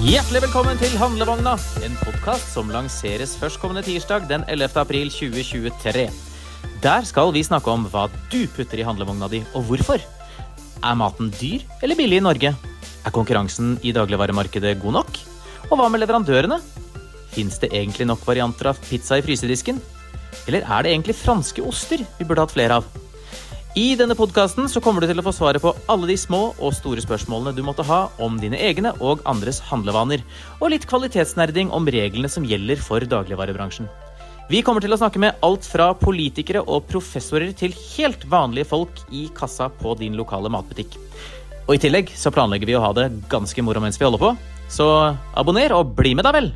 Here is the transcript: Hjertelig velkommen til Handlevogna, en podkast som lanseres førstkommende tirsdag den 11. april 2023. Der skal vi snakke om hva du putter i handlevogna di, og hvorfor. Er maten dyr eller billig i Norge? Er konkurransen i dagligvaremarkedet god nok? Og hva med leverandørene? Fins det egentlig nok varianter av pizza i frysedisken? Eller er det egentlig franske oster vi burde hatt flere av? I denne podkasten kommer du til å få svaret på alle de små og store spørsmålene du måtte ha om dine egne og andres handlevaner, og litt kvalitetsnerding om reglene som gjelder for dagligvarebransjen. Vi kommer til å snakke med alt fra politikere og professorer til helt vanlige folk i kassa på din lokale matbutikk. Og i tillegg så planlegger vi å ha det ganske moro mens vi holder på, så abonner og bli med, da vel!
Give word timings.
Hjertelig 0.00 0.40
velkommen 0.46 0.78
til 0.80 0.94
Handlevogna, 0.96 1.58
en 1.84 1.96
podkast 2.00 2.54
som 2.54 2.70
lanseres 2.72 3.34
førstkommende 3.36 3.82
tirsdag 3.84 4.24
den 4.30 4.46
11. 4.48 4.70
april 4.80 5.10
2023. 5.12 6.06
Der 6.80 7.04
skal 7.04 7.28
vi 7.36 7.42
snakke 7.44 7.68
om 7.68 7.84
hva 7.92 8.06
du 8.32 8.38
putter 8.48 8.80
i 8.80 8.86
handlevogna 8.88 9.28
di, 9.28 9.42
og 9.52 9.66
hvorfor. 9.68 10.00
Er 10.80 10.96
maten 10.96 11.28
dyr 11.36 11.66
eller 11.84 12.00
billig 12.00 12.16
i 12.16 12.24
Norge? 12.24 12.54
Er 12.56 13.12
konkurransen 13.12 13.74
i 13.84 13.92
dagligvaremarkedet 13.92 14.78
god 14.80 14.96
nok? 15.02 15.20
Og 15.68 15.76
hva 15.76 15.90
med 15.92 16.00
leverandørene? 16.00 16.62
Fins 17.36 17.60
det 17.60 17.68
egentlig 17.68 18.08
nok 18.08 18.24
varianter 18.24 18.72
av 18.72 18.80
pizza 18.88 19.20
i 19.20 19.26
frysedisken? 19.26 19.84
Eller 20.48 20.64
er 20.64 20.80
det 20.80 20.94
egentlig 20.94 21.20
franske 21.20 21.60
oster 21.60 22.08
vi 22.16 22.24
burde 22.24 22.48
hatt 22.48 22.56
flere 22.56 22.80
av? 22.80 22.88
I 23.78 23.92
denne 23.94 24.16
podkasten 24.18 24.66
kommer 24.82 25.04
du 25.04 25.06
til 25.06 25.20
å 25.20 25.22
få 25.22 25.30
svaret 25.30 25.62
på 25.62 25.70
alle 25.86 26.08
de 26.10 26.16
små 26.18 26.56
og 26.58 26.72
store 26.74 27.04
spørsmålene 27.04 27.54
du 27.54 27.60
måtte 27.62 27.84
ha 27.86 28.08
om 28.18 28.34
dine 28.42 28.58
egne 28.58 28.90
og 28.98 29.20
andres 29.30 29.60
handlevaner, 29.62 30.24
og 30.58 30.72
litt 30.72 30.88
kvalitetsnerding 30.90 31.70
om 31.70 31.86
reglene 31.86 32.26
som 32.26 32.42
gjelder 32.42 32.82
for 32.82 33.06
dagligvarebransjen. 33.06 33.86
Vi 34.50 34.64
kommer 34.66 34.82
til 34.82 34.90
å 34.90 34.98
snakke 34.98 35.22
med 35.22 35.38
alt 35.46 35.68
fra 35.70 35.92
politikere 35.94 36.64
og 36.66 36.88
professorer 36.90 37.52
til 37.54 37.76
helt 37.92 38.26
vanlige 38.26 38.66
folk 38.72 39.04
i 39.14 39.28
kassa 39.38 39.68
på 39.70 39.94
din 40.00 40.18
lokale 40.18 40.50
matbutikk. 40.50 40.96
Og 41.68 41.76
i 41.76 41.82
tillegg 41.84 42.10
så 42.18 42.34
planlegger 42.34 42.66
vi 42.66 42.74
å 42.74 42.82
ha 42.82 42.90
det 42.96 43.06
ganske 43.30 43.62
moro 43.62 43.84
mens 43.84 44.00
vi 44.02 44.08
holder 44.08 44.24
på, 44.24 44.32
så 44.66 44.90
abonner 45.38 45.76
og 45.78 45.94
bli 45.94 46.16
med, 46.18 46.26
da 46.26 46.34
vel! 46.34 46.50